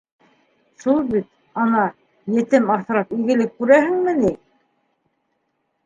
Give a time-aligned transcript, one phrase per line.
[0.83, 1.27] Шул бит,
[1.65, 1.83] ана,
[2.39, 4.37] етем аҫрап изгелек күрәһеңме ни?